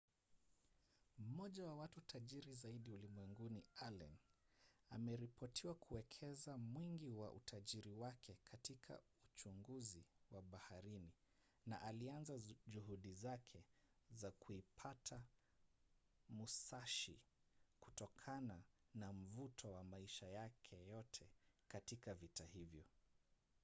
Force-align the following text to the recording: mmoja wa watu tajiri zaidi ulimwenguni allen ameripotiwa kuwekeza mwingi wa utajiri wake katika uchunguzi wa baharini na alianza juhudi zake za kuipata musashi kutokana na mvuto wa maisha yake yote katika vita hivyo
mmoja 1.17 1.65
wa 1.65 1.75
watu 1.75 2.01
tajiri 2.01 2.53
zaidi 2.55 2.91
ulimwenguni 2.91 3.63
allen 3.75 4.17
ameripotiwa 4.89 5.75
kuwekeza 5.75 6.57
mwingi 6.57 7.09
wa 7.09 7.31
utajiri 7.31 7.93
wake 7.93 8.37
katika 8.43 8.99
uchunguzi 9.25 10.03
wa 10.31 10.41
baharini 10.41 11.11
na 11.65 11.81
alianza 11.81 12.39
juhudi 12.67 13.13
zake 13.13 13.63
za 14.11 14.31
kuipata 14.31 15.21
musashi 16.29 17.19
kutokana 17.79 18.63
na 18.95 19.13
mvuto 19.13 19.73
wa 19.73 19.83
maisha 19.83 20.27
yake 20.27 20.85
yote 20.85 21.29
katika 21.67 22.13
vita 22.13 22.45
hivyo 22.45 22.83